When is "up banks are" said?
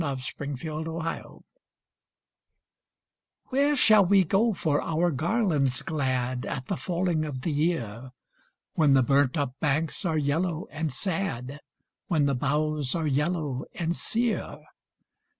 9.37-10.17